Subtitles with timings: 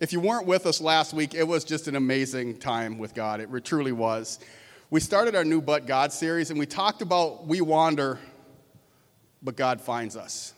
[0.00, 3.38] If you weren't with us last week, it was just an amazing time with God.
[3.38, 4.40] It truly was.
[4.88, 8.18] We started our new But God series, and we talked about we wander,
[9.42, 10.54] but God finds us.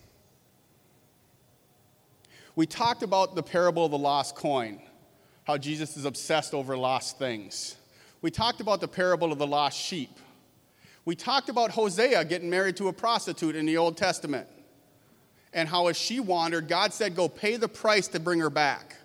[2.55, 4.81] We talked about the parable of the lost coin,
[5.43, 7.74] how Jesus is obsessed over lost things.
[8.20, 10.20] We talked about the parable of the lost sheep.
[11.04, 14.46] We talked about Hosea getting married to a prostitute in the Old Testament
[15.52, 18.98] and how as she wandered, God said, Go pay the price to bring her back.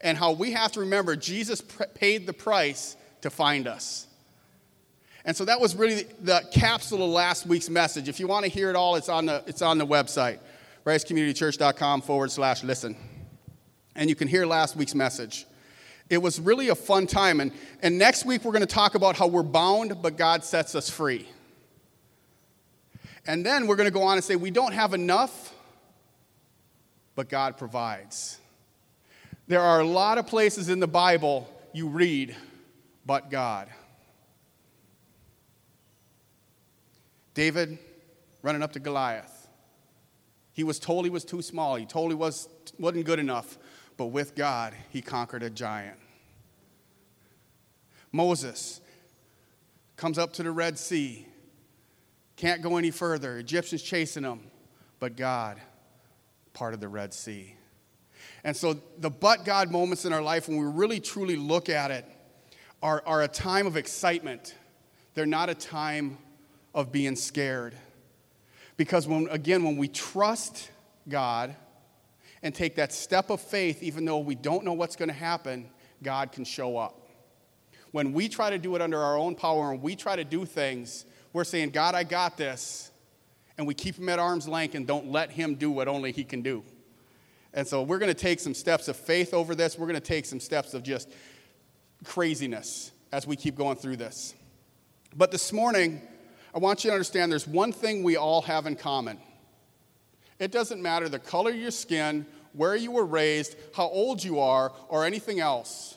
[0.00, 4.06] And how we have to remember Jesus paid the price to find us.
[5.24, 8.08] And so that was really the capsule of last week's message.
[8.08, 10.38] If you want to hear it all, it's on the, it's on the website,
[10.86, 12.96] ricecommunitychurch.com forward slash listen.
[13.94, 15.44] And you can hear last week's message.
[16.08, 17.40] It was really a fun time.
[17.40, 17.52] And,
[17.82, 20.88] and next week, we're going to talk about how we're bound, but God sets us
[20.88, 21.28] free.
[23.26, 25.52] And then we're going to go on and say, we don't have enough,
[27.14, 28.38] but God provides.
[29.48, 32.36] There are a lot of places in the Bible you read,
[33.06, 33.68] but God.
[37.32, 37.78] David
[38.42, 39.48] running up to Goliath.
[40.52, 41.76] He was told he was too small.
[41.76, 43.56] He told he was, wasn't good enough.
[43.96, 45.98] But with God, he conquered a giant.
[48.12, 48.80] Moses
[49.96, 51.26] comes up to the Red Sea.
[52.36, 53.38] Can't go any further.
[53.38, 54.40] Egyptians chasing him.
[55.00, 55.58] But God
[56.52, 57.54] part of the Red Sea.
[58.44, 61.90] And so the but God moments in our life, when we really truly look at
[61.90, 62.04] it,
[62.82, 64.54] are, are a time of excitement.
[65.14, 66.18] They're not a time
[66.74, 67.74] of being scared.
[68.76, 70.70] Because when, again, when we trust
[71.08, 71.56] God
[72.42, 75.68] and take that step of faith, even though we don't know what's going to happen,
[76.02, 77.08] God can show up.
[77.90, 80.44] When we try to do it under our own power and we try to do
[80.44, 82.92] things, we're saying, God, I got this
[83.56, 86.22] and we keep him at arm's length and don't let him do what only he
[86.22, 86.62] can do.
[87.54, 89.78] And so we're going to take some steps of faith over this.
[89.78, 91.08] We're going to take some steps of just
[92.04, 94.34] craziness as we keep going through this.
[95.16, 96.02] But this morning,
[96.54, 99.18] I want you to understand there's one thing we all have in common.
[100.38, 104.40] It doesn't matter the color of your skin, where you were raised, how old you
[104.40, 105.96] are, or anything else.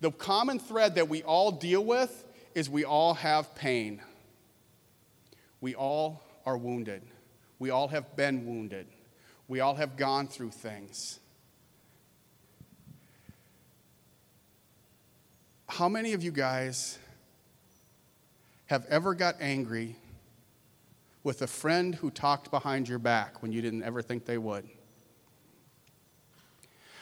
[0.00, 2.24] The common thread that we all deal with
[2.54, 4.00] is we all have pain.
[5.60, 7.02] We all are wounded.
[7.58, 8.86] We all have been wounded.
[9.48, 11.20] We all have gone through things.
[15.68, 16.98] How many of you guys
[18.66, 19.96] have ever got angry
[21.22, 24.68] with a friend who talked behind your back when you didn't ever think they would?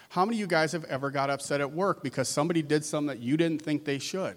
[0.09, 3.09] How many of you guys have ever got upset at work because somebody did something
[3.09, 4.37] that you didn't think they should?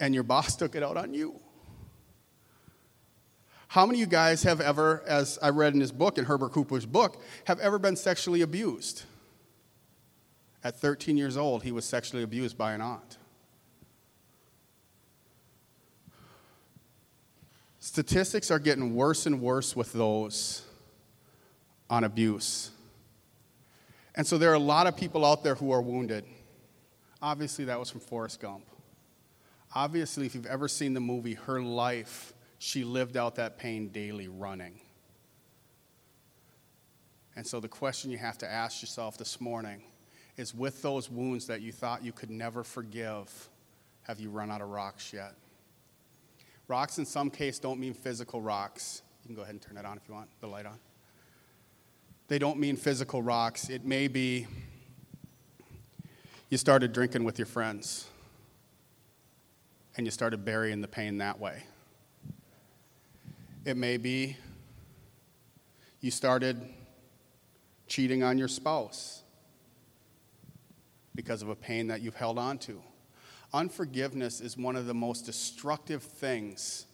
[0.00, 1.40] And your boss took it out on you?
[3.68, 6.52] How many of you guys have ever, as I read in his book, in Herbert
[6.52, 9.02] Cooper's book, have ever been sexually abused?
[10.62, 13.18] At 13 years old, he was sexually abused by an aunt.
[17.78, 20.62] Statistics are getting worse and worse with those
[21.88, 22.70] on abuse.
[24.16, 26.24] And so there are a lot of people out there who are wounded.
[27.22, 28.64] Obviously, that was from Forrest Gump.
[29.74, 34.28] Obviously, if you've ever seen the movie Her Life, she lived out that pain daily
[34.28, 34.80] running.
[37.36, 39.82] And so the question you have to ask yourself this morning
[40.36, 43.48] is with those wounds that you thought you could never forgive,
[44.02, 45.34] have you run out of rocks yet?
[46.68, 49.02] Rocks in some case don't mean physical rocks.
[49.22, 50.78] You can go ahead and turn that on if you want, the light on.
[52.28, 53.68] They don't mean physical rocks.
[53.68, 54.46] It may be
[56.48, 58.06] you started drinking with your friends
[59.96, 61.62] and you started burying the pain that way.
[63.66, 64.36] It may be
[66.00, 66.62] you started
[67.88, 69.24] cheating on your spouse
[71.16, 72.80] because of a pain that you've held on to.
[73.52, 76.86] Unforgiveness is one of the most destructive things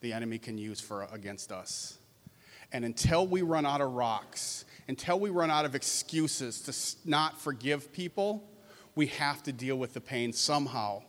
[0.00, 1.98] the enemy can use for against us.
[2.72, 7.40] And until we run out of rocks, until we run out of excuses to not
[7.40, 8.50] forgive people,
[8.96, 11.04] we have to deal with the pain somehow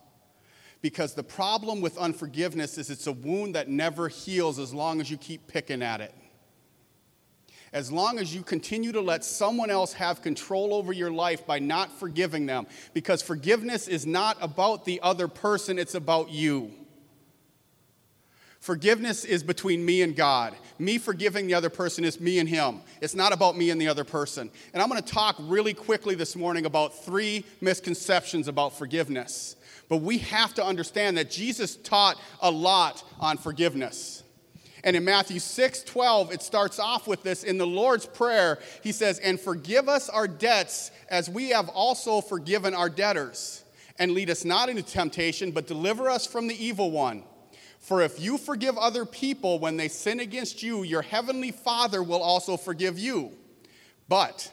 [0.84, 5.10] because the problem with unforgiveness is it's a wound that never heals as long as
[5.10, 6.14] you keep picking at it.
[7.72, 11.58] As long as you continue to let someone else have control over your life by
[11.58, 16.70] not forgiving them, because forgiveness is not about the other person, it's about you.
[18.60, 20.54] Forgiveness is between me and God.
[20.78, 22.82] Me forgiving the other person is me and him.
[23.00, 24.50] It's not about me and the other person.
[24.74, 29.56] And I'm going to talk really quickly this morning about three misconceptions about forgiveness.
[29.88, 34.22] But we have to understand that Jesus taught a lot on forgiveness.
[34.84, 38.58] And in Matthew 6 12, it starts off with this in the Lord's Prayer.
[38.82, 43.64] He says, And forgive us our debts as we have also forgiven our debtors.
[43.98, 47.24] And lead us not into temptation, but deliver us from the evil one.
[47.78, 52.22] For if you forgive other people when they sin against you, your heavenly Father will
[52.22, 53.32] also forgive you.
[54.08, 54.50] But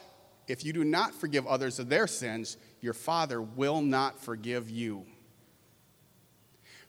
[0.48, 5.06] if you do not forgive others of their sins, your Father will not forgive you.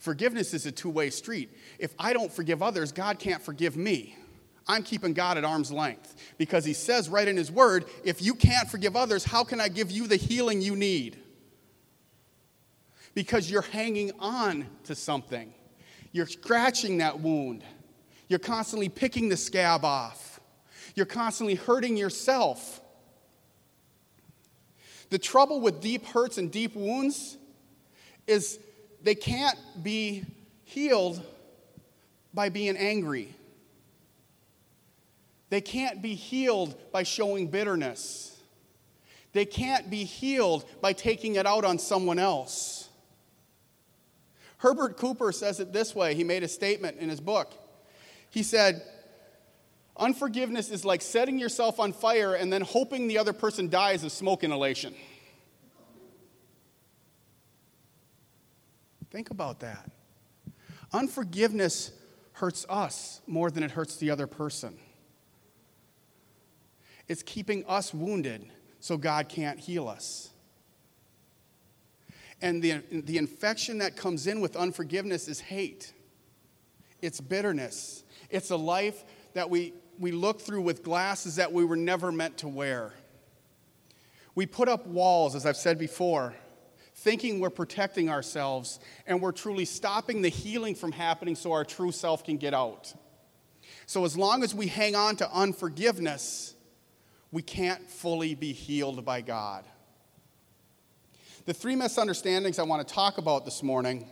[0.04, 1.50] Forgiveness is a two way street.
[1.80, 4.18] If I don't forgive others, God can't forgive me.
[4.68, 8.36] I'm keeping God at arm's length because He says right in His Word if you
[8.36, 11.20] can't forgive others, how can I give you the healing you need?
[13.14, 15.54] Because you're hanging on to something,
[16.12, 17.64] you're scratching that wound,
[18.28, 20.42] you're constantly picking the scab off,
[20.96, 22.82] you're constantly hurting yourself.
[25.12, 27.38] The trouble with deep hurts and deep wounds
[28.28, 28.60] is
[29.04, 30.26] they can't be
[30.64, 31.22] healed
[32.34, 33.36] by being angry.
[35.50, 38.42] They can't be healed by showing bitterness.
[39.34, 42.90] They can't be healed by taking it out on someone else.
[44.58, 46.16] Herbert Cooper says it this way.
[46.16, 47.54] He made a statement in his book.
[48.30, 48.82] He said,
[49.98, 54.12] Unforgiveness is like setting yourself on fire and then hoping the other person dies of
[54.12, 54.96] smoke inhalation.
[59.14, 59.92] Think about that.
[60.92, 61.92] Unforgiveness
[62.32, 64.76] hurts us more than it hurts the other person.
[67.08, 68.50] It's keeping us wounded
[68.80, 70.32] so God can't heal us.
[72.42, 75.94] And the, the infection that comes in with unforgiveness is hate,
[77.00, 79.06] it's bitterness, it's a life
[79.36, 82.94] that we, we look through with glasses that we were never meant to wear.
[84.34, 86.34] We put up walls, as I've said before,
[86.96, 91.92] thinking we're protecting ourselves and we're truly stopping the healing from happening so our true
[91.92, 92.94] self can get out.
[93.86, 96.56] So, as long as we hang on to unforgiveness,
[97.32, 99.66] we can't fully be healed by God.
[101.46, 104.08] The three misunderstandings I want to talk about this morning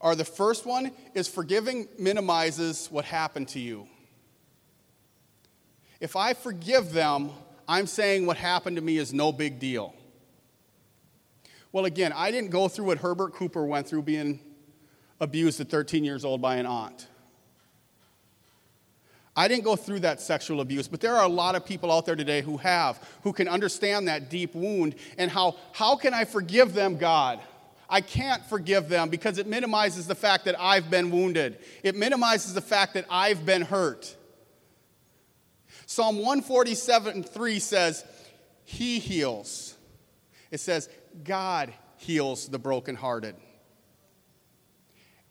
[0.00, 3.88] are the first one is forgiving minimizes what happened to you.
[6.00, 7.30] If I forgive them,
[7.66, 9.94] I'm saying what happened to me is no big deal.
[11.72, 14.40] Well, again, I didn't go through what Herbert Cooper went through being
[15.20, 17.06] abused at 13 years old by an aunt.
[19.36, 22.06] I didn't go through that sexual abuse, but there are a lot of people out
[22.06, 26.24] there today who have, who can understand that deep wound and how, how can I
[26.24, 27.40] forgive them, God?
[27.88, 31.58] I can't forgive them because it minimizes the fact that I've been wounded.
[31.84, 34.16] It minimizes the fact that I've been hurt.
[35.86, 38.04] Psalm 147 3 says,
[38.64, 39.76] He heals.
[40.50, 40.88] It says,
[41.24, 43.36] God heals the brokenhearted,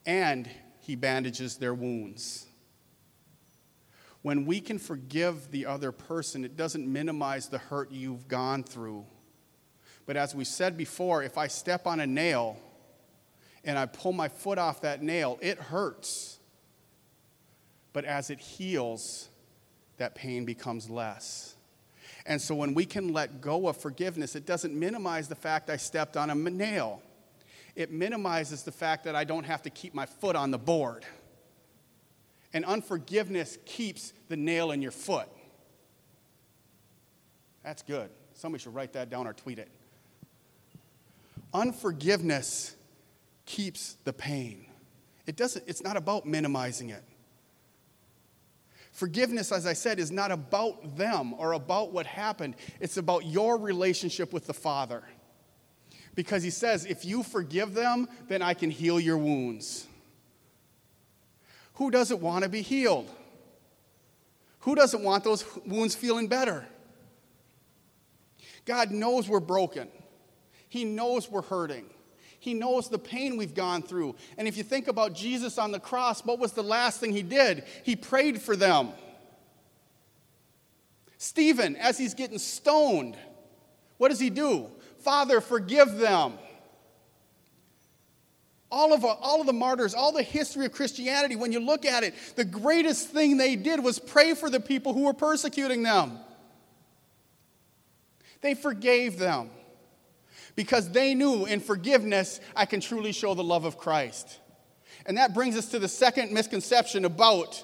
[0.06, 0.50] and
[0.81, 2.45] He bandages their wounds.
[4.22, 9.06] When we can forgive the other person, it doesn't minimize the hurt you've gone through.
[10.06, 12.57] But as we said before, if I step on a nail
[13.63, 16.40] and I pull my foot off that nail, it hurts.
[17.94, 19.30] But as it heals,
[19.98, 21.56] that pain becomes less.
[22.27, 25.77] And so when we can let go of forgiveness, it doesn't minimize the fact I
[25.77, 27.01] stepped on a nail.
[27.74, 31.06] It minimizes the fact that I don't have to keep my foot on the board.
[32.53, 35.29] And unforgiveness keeps the nail in your foot.
[37.63, 38.09] That's good.
[38.33, 39.69] Somebody should write that down or tweet it.
[41.54, 42.75] Unforgiveness
[43.45, 44.66] keeps the pain.
[45.25, 47.04] It doesn't, it's not about minimizing it.
[48.97, 53.59] Forgiveness, as I said, is not about them or about what happened, it's about your
[53.59, 55.04] relationship with the Father.
[56.16, 59.85] Because he says, if you forgive them, then I can heal your wounds.
[61.75, 63.07] Who doesn't want to be healed?
[64.61, 66.66] Who doesn't want those wounds feeling better?
[68.66, 69.89] God knows we're broken.
[70.69, 71.85] He knows we're hurting.
[72.39, 74.15] He knows the pain we've gone through.
[74.37, 77.23] And if you think about Jesus on the cross, what was the last thing he
[77.23, 77.63] did?
[77.83, 78.89] He prayed for them.
[81.17, 83.17] Stephen, as he's getting stoned,
[83.97, 84.67] what does he do?
[84.99, 86.33] Father, forgive them.
[88.69, 92.03] All of, all of the martyrs, all the history of Christianity, when you look at
[92.03, 96.19] it, the greatest thing they did was pray for the people who were persecuting them.
[98.41, 99.49] They forgave them
[100.57, 104.40] because they knew in forgiveness, I can truly show the love of Christ.
[105.06, 107.64] And that brings us to the second misconception about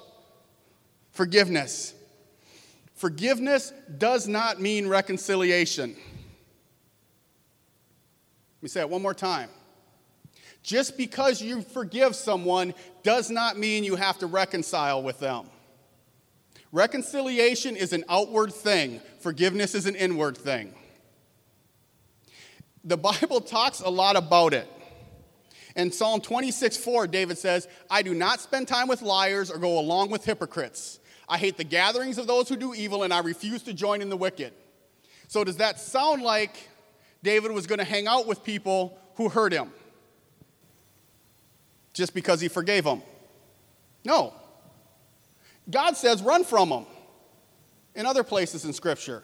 [1.09, 1.95] forgiveness.
[2.93, 5.95] Forgiveness does not mean reconciliation.
[8.59, 9.50] Let me say it one more time.
[10.62, 15.47] Just because you forgive someone does not mean you have to reconcile with them.
[16.71, 20.75] Reconciliation is an outward thing, forgiveness is an inward thing.
[22.83, 24.69] The Bible talks a lot about it.
[25.75, 29.79] In Psalm 26 4, David says, I do not spend time with liars or go
[29.79, 30.99] along with hypocrites.
[31.27, 34.09] I hate the gatherings of those who do evil, and I refuse to join in
[34.09, 34.53] the wicked.
[35.27, 36.69] So, does that sound like
[37.23, 39.71] David was going to hang out with people who hurt him?
[41.93, 43.01] just because he forgave them.
[44.03, 44.33] No.
[45.69, 46.85] God says run from them
[47.95, 49.23] in other places in Scripture.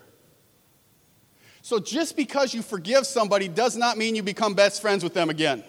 [1.69, 5.29] So just because you forgive somebody does not mean you become best friends with them
[5.29, 5.63] again.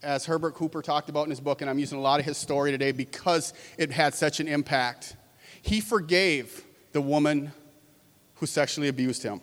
[0.00, 2.36] As Herbert Cooper talked about in his book, and I'm using a lot of his
[2.36, 5.16] story today because it had such an impact,
[5.60, 7.50] he forgave the woman
[8.36, 9.40] who sexually abused him.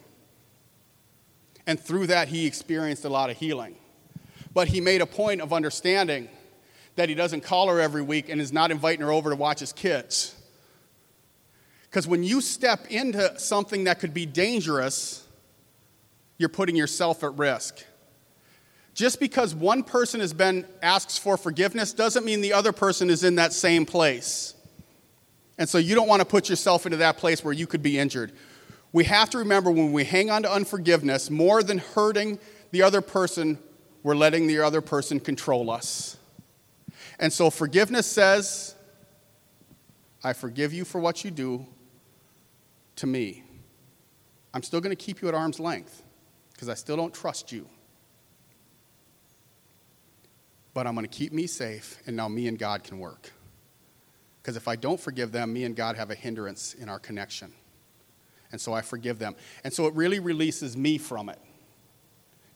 [1.67, 3.75] And through that, he experienced a lot of healing.
[4.53, 6.29] But he made a point of understanding
[6.95, 9.59] that he doesn't call her every week and is not inviting her over to watch
[9.59, 10.40] his kids.
[11.91, 15.27] Because when you step into something that could be dangerous,
[16.37, 17.83] you're putting yourself at risk.
[18.93, 23.25] Just because one person has been asks for forgiveness doesn't mean the other person is
[23.25, 24.53] in that same place.
[25.57, 27.99] And so you don't want to put yourself into that place where you could be
[27.99, 28.31] injured.
[28.93, 32.39] We have to remember when we hang on to unforgiveness, more than hurting
[32.71, 33.59] the other person,
[34.01, 36.15] we're letting the other person control us.
[37.19, 38.75] And so forgiveness says,
[40.23, 41.67] I forgive you for what you do
[42.97, 43.43] to me.
[44.53, 46.03] I'm still going to keep you at arm's length
[46.53, 47.65] because I still don't trust you.
[50.73, 53.31] But I'm going to keep me safe, and now me and God can work.
[54.41, 57.53] Because if I don't forgive them, me and God have a hindrance in our connection.
[58.51, 59.35] And so I forgive them.
[59.63, 61.39] And so it really releases me from it.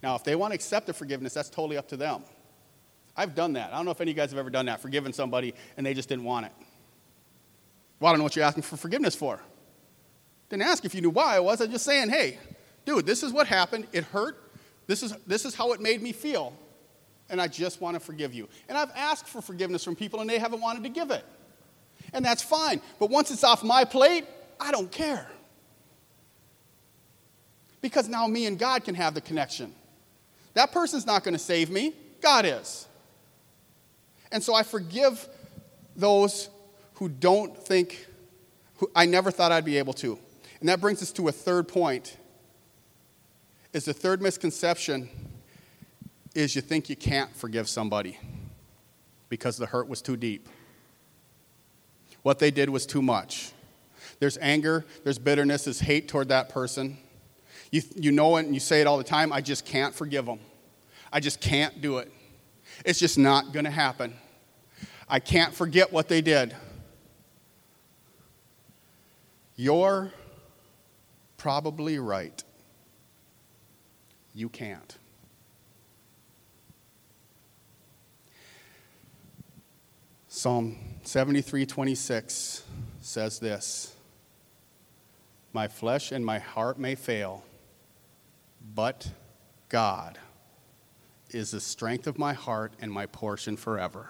[0.02, 2.24] Now, if they want to accept the forgiveness, that's totally up to them.
[3.18, 3.74] I've done that.
[3.74, 5.86] I don't know if any of you guys have ever done that, forgiven somebody and
[5.86, 6.52] they just didn't want it.
[8.00, 9.40] Well, I don't know what you're asking for forgiveness for.
[10.56, 11.60] Didn't ask if you knew why I was.
[11.60, 12.40] I'm just saying, hey,
[12.86, 13.88] dude, this is what happened.
[13.92, 14.42] It hurt.
[14.88, 16.54] This is, this is how it made me feel.
[17.30, 18.48] And I just want to forgive you.
[18.70, 21.26] And I've asked for forgiveness from people and they haven't wanted to give it.
[22.14, 22.80] And that's fine.
[23.00, 24.24] But once it's off my plate,
[24.58, 25.28] I don't care.
[27.82, 29.76] Because now me and God can have the connection.
[30.54, 32.88] That person's not going to save me, God is.
[34.32, 35.28] And so I forgive
[35.98, 36.48] those
[36.94, 38.08] who don't think,
[38.78, 40.18] who I never thought I'd be able to.
[40.60, 42.18] And that brings us to a third point.
[43.74, 45.10] Is the third misconception
[46.34, 48.18] is you think you can't forgive somebody
[49.30, 50.48] because the hurt was too deep.
[52.22, 53.52] What they did was too much.
[54.20, 56.98] There's anger, there's bitterness, there's hate toward that person.
[57.72, 60.26] You, you know it and you say it all the time I just can't forgive
[60.26, 60.40] them.
[61.12, 62.12] I just can't do it.
[62.86, 64.14] It's just not going to happen.
[65.08, 66.56] I can't forget what they did.
[69.56, 70.12] You're
[71.46, 72.44] probably right.
[74.34, 74.98] You can't.
[80.28, 82.64] Psalm 73 26
[83.00, 83.94] says this
[85.54, 87.44] My flesh and my heart may fail
[88.74, 89.08] but
[89.70, 90.18] God
[91.30, 94.10] is the strength of my heart and my portion forever.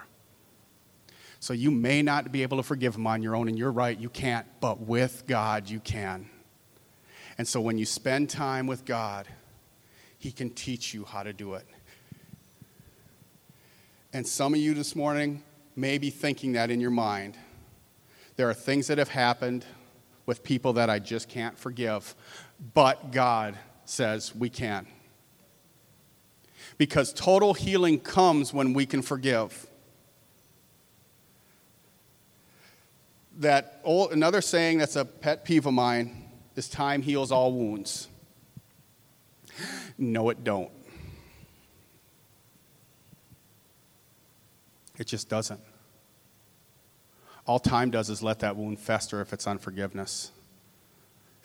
[1.42, 4.00] So you may not be able to forgive him on your own, and you're right,
[4.00, 6.30] you can't, but with God, you can.
[7.38, 9.28] And so when you spend time with God,
[10.18, 11.68] he can teach you how to do it.
[14.14, 15.44] And some of you this morning
[15.76, 17.38] may be thinking that in your mind.
[18.38, 19.66] There are things that have happened
[20.26, 22.16] with people that I just can't forgive,
[22.74, 24.88] but God says we can.
[26.78, 29.68] Because total healing comes when we can forgive.
[33.38, 36.25] That old, another saying that's a pet peeve of mine
[36.56, 38.08] is time heals all wounds.
[39.98, 40.72] No, it don't.
[44.98, 45.60] It just doesn't.
[47.48, 50.32] All time does is let that wound fester if it's unforgiveness.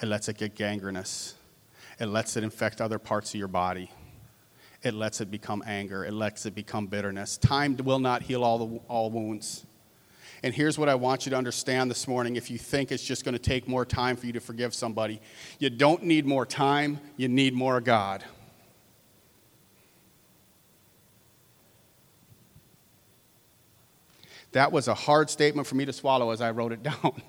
[0.00, 1.34] It lets it get gangrenous.
[1.98, 3.90] It lets it infect other parts of your body.
[4.82, 6.04] It lets it become anger.
[6.04, 7.36] It lets it become bitterness.
[7.36, 9.66] Time will not heal all, the, all wounds.
[10.42, 13.24] And here's what I want you to understand this morning if you think it's just
[13.24, 15.20] going to take more time for you to forgive somebody,
[15.58, 18.24] you don't need more time, you need more of God.
[24.52, 27.22] That was a hard statement for me to swallow as I wrote it down.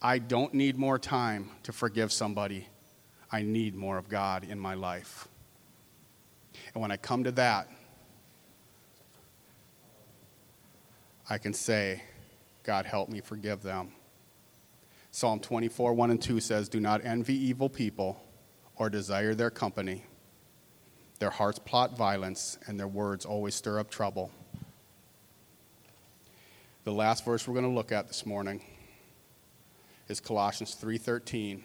[0.00, 2.66] I don't need more time to forgive somebody.
[3.30, 5.28] I need more of God in my life.
[6.74, 7.68] And when I come to that,
[11.32, 12.02] I can say,
[12.62, 13.92] God, help me forgive them.
[15.10, 18.22] Psalm 24, 1 and 2 says, Do not envy evil people
[18.76, 20.04] or desire their company.
[21.20, 24.30] Their hearts plot violence, and their words always stir up trouble.
[26.84, 28.62] The last verse we're going to look at this morning
[30.08, 31.62] is Colossians 3:13,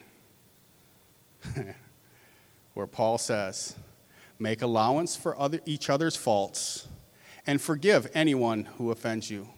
[2.73, 3.75] where Paul says,
[4.39, 6.87] "Make allowance for other, each other's faults
[7.45, 9.49] and forgive anyone who offends you."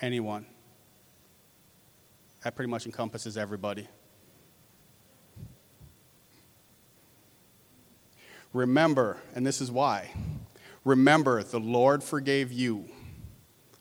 [0.00, 0.46] Anyone.
[2.42, 3.86] That pretty much encompasses everybody.
[8.52, 10.10] Remember, and this is why.
[10.84, 12.88] Remember, the Lord forgave you,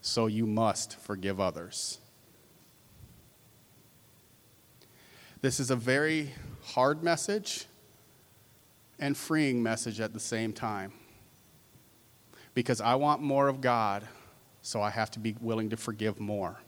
[0.01, 1.99] so you must forgive others.
[5.41, 7.65] This is a very hard message
[8.99, 10.91] and freeing message at the same time.
[12.53, 14.05] Because I want more of God,
[14.61, 16.59] so I have to be willing to forgive more.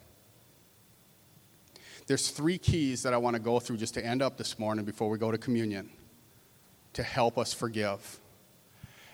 [2.07, 4.86] There's three keys that I want to go through just to end up this morning
[4.86, 5.89] before we go to communion
[6.93, 8.19] to help us forgive.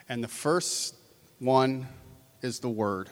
[0.10, 0.96] And the first
[1.40, 1.88] one
[2.42, 3.10] is the Word.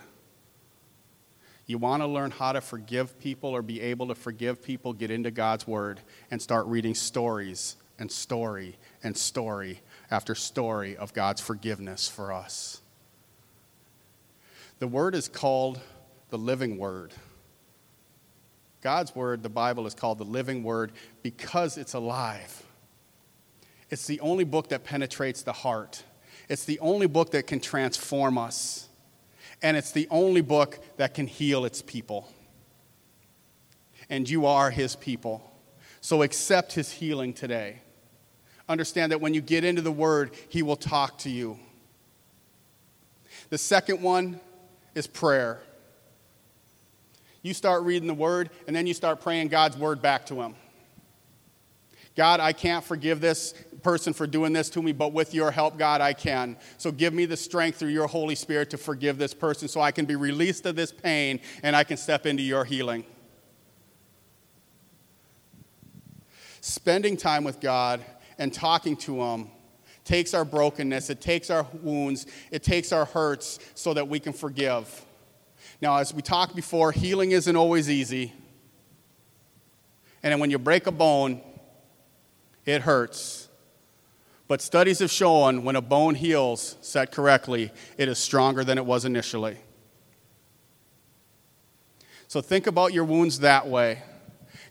[1.67, 5.11] You want to learn how to forgive people or be able to forgive people, get
[5.11, 5.99] into God's Word
[6.31, 9.81] and start reading stories and story and story
[10.11, 12.81] after story of God's forgiveness for us.
[14.79, 15.79] The Word is called
[16.29, 17.13] the living Word.
[18.81, 20.91] God's Word, the Bible, is called the living Word
[21.23, 22.63] because it's alive.
[23.89, 26.03] It's the only book that penetrates the heart.
[26.49, 28.89] It's the only book that can transform us.
[29.61, 32.31] And it's the only book that can heal its people.
[34.09, 35.51] And you are his people.
[36.01, 37.81] So accept his healing today.
[38.67, 41.57] Understand that when you get into the word, he will talk to you.
[43.49, 44.39] The second one
[44.95, 45.61] is prayer.
[47.43, 50.55] You start reading the word, and then you start praying God's word back to him.
[52.15, 55.77] God, I can't forgive this person for doing this to me, but with your help,
[55.77, 56.57] God, I can.
[56.77, 59.91] So give me the strength through your Holy Spirit to forgive this person so I
[59.91, 63.05] can be released of this pain and I can step into your healing.
[66.61, 68.03] Spending time with God
[68.39, 69.51] and talking to Him
[70.05, 74.31] takes our brokenness, it takes our wounds, it takes our hurts so that we can
[74.31, 75.05] forgive.
[75.81, 78.31] Now, as we talked before, healing isn't always easy.
[80.23, 81.41] And when you break a bone,
[82.65, 83.49] it hurts.
[84.47, 88.85] But studies have shown when a bone heals set correctly, it is stronger than it
[88.85, 89.57] was initially.
[92.27, 94.03] So think about your wounds that way.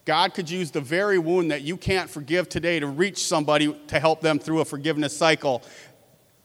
[0.04, 3.98] God could use the very wound that you can't forgive today to reach somebody to
[3.98, 5.62] help them through a forgiveness cycle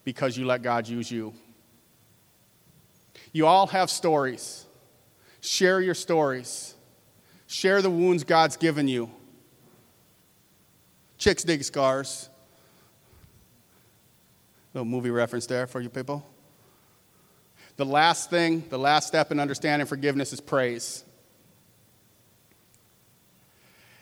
[0.06, 1.34] because you let God use you.
[3.34, 4.65] You all have stories.
[5.41, 6.74] Share your stories.
[7.48, 9.12] Share the wounds God's given you.
[11.17, 12.30] Chicks dig scars.
[14.74, 16.26] Little movie reference there for you people.
[17.76, 21.04] The last thing, the last step in understanding forgiveness is praise.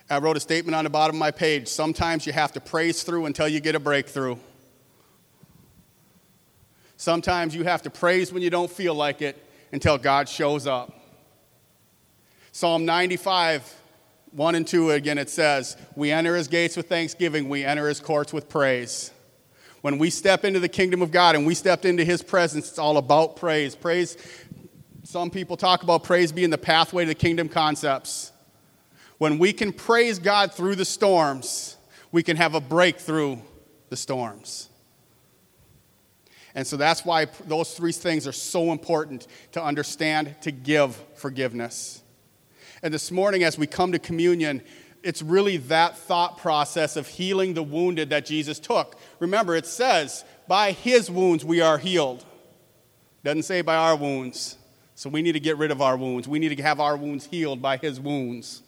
[0.09, 1.67] I wrote a statement on the bottom of my page.
[1.67, 4.37] Sometimes you have to praise through until you get a breakthrough.
[6.95, 9.37] Sometimes you have to praise when you don't feel like it
[9.71, 10.93] until God shows up.
[12.51, 13.75] Psalm 95
[14.31, 17.99] 1 and 2 again, it says, We enter his gates with thanksgiving, we enter his
[17.99, 19.11] courts with praise.
[19.81, 22.79] When we step into the kingdom of God and we step into his presence, it's
[22.79, 23.75] all about praise.
[23.75, 24.17] Praise,
[25.03, 28.31] some people talk about praise being the pathway to the kingdom concepts.
[29.17, 31.77] When we can praise God through the storms,
[32.11, 33.37] we can have a breakthrough
[33.89, 34.69] the storms.
[36.53, 42.01] And so that's why those three things are so important to understand, to give forgiveness.
[42.81, 44.61] And this morning, as we come to communion,
[45.03, 48.99] it's really that thought process of healing the wounded that Jesus took.
[49.19, 52.25] Remember, it says, by his wounds we are healed.
[53.23, 54.57] Doesn't say by our wounds.
[54.95, 56.27] So we need to get rid of our wounds.
[56.27, 58.63] We need to have our wounds healed by his wounds.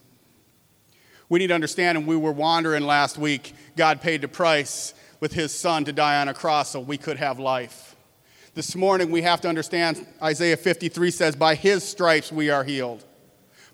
[1.29, 5.31] We need to understand, and we were wandering last week, God paid the price with
[5.31, 7.95] his son to die on a cross so we could have life.
[8.55, 13.05] This morning, we have to understand Isaiah 53 says, By his stripes we are healed.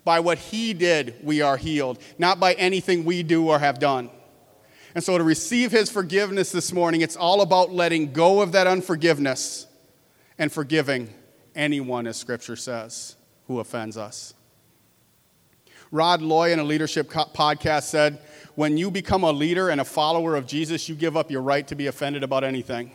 [0.04, 4.12] By what he did, we are healed, not by anything we do or have done.
[4.94, 8.68] And so, to receive his forgiveness this morning, it's all about letting go of that
[8.68, 9.66] unforgiveness
[10.38, 11.14] and forgiving
[11.56, 13.16] anyone, as scripture says,
[13.48, 14.34] who offends us.
[15.92, 18.20] Rod Loy in a leadership podcast said,
[18.56, 21.68] when you become a leader and a follower of Jesus, you give up your right
[21.68, 22.92] to be offended about anything.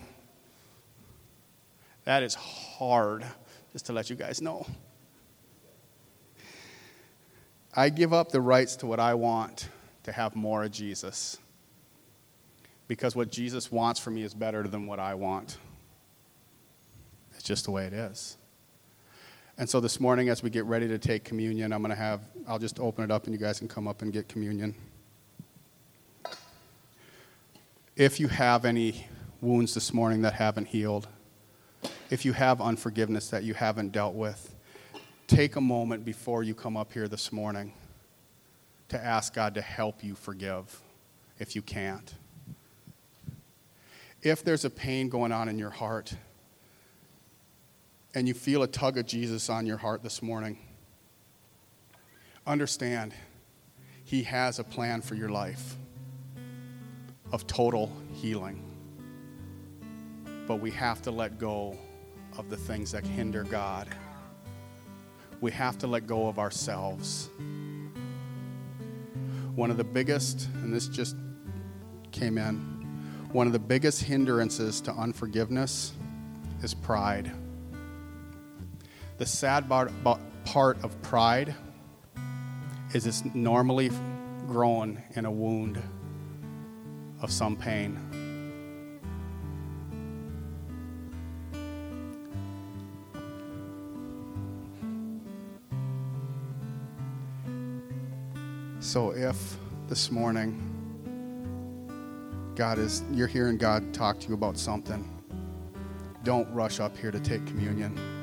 [2.04, 3.24] That is hard,
[3.72, 4.66] just to let you guys know.
[7.74, 9.68] I give up the rights to what I want
[10.02, 11.38] to have more of Jesus.
[12.88, 15.58] Because what Jesus wants for me is better than what I want.
[17.34, 18.36] It's just the way it is.
[19.60, 22.22] And so this morning, as we get ready to take communion, I'm going to have,
[22.48, 24.74] I'll just open it up and you guys can come up and get communion.
[27.94, 29.06] If you have any
[29.42, 31.08] wounds this morning that haven't healed,
[32.08, 34.54] if you have unforgiveness that you haven't dealt with,
[35.26, 37.74] take a moment before you come up here this morning
[38.88, 40.80] to ask God to help you forgive
[41.38, 42.14] if you can't.
[44.22, 46.14] If there's a pain going on in your heart,
[48.14, 50.58] and you feel a tug of Jesus on your heart this morning,
[52.46, 53.14] understand
[54.04, 55.76] He has a plan for your life
[57.32, 58.62] of total healing.
[60.46, 61.78] But we have to let go
[62.36, 63.88] of the things that hinder God.
[65.40, 67.30] We have to let go of ourselves.
[69.54, 71.16] One of the biggest, and this just
[72.10, 72.56] came in,
[73.32, 75.92] one of the biggest hindrances to unforgiveness
[76.62, 77.30] is pride.
[79.20, 81.54] The sad part of pride
[82.94, 83.90] is it's normally
[84.46, 85.78] grown in a wound
[87.20, 87.98] of some pain.
[98.80, 100.56] So if this morning
[102.54, 105.06] God is you're hearing God talk to you about something,
[106.24, 108.19] don't rush up here to take communion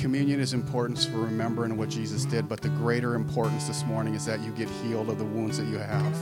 [0.00, 4.24] communion is important for remembering what Jesus did, but the greater importance this morning is
[4.24, 6.16] that you get healed of the wounds that you have.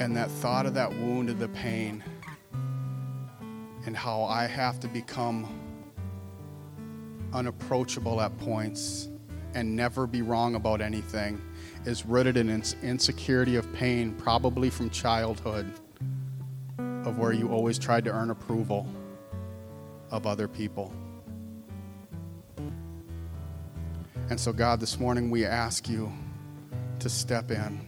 [0.00, 2.02] And that thought of that wound of the pain
[3.86, 5.46] and how I have to become
[7.32, 9.08] unapproachable at points
[9.54, 11.40] and never be wrong about anything
[11.84, 12.50] is rooted in
[12.82, 15.72] insecurity of pain, probably from childhood,
[16.78, 18.88] of where you always tried to earn approval
[20.10, 20.92] of other people.
[24.28, 26.12] And so, God, this morning we ask you
[27.00, 27.80] to step in.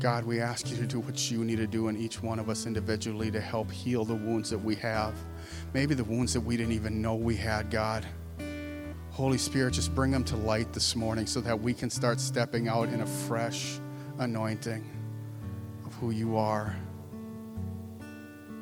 [0.00, 2.48] God, we ask you to do what you need to do in each one of
[2.48, 5.14] us individually to help heal the wounds that we have.
[5.74, 8.04] Maybe the wounds that we didn't even know we had, God.
[9.10, 12.66] Holy Spirit, just bring them to light this morning so that we can start stepping
[12.66, 13.78] out in a fresh
[14.18, 14.84] anointing
[15.84, 16.74] of who you are.